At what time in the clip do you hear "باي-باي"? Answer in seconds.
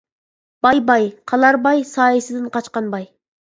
0.65-1.05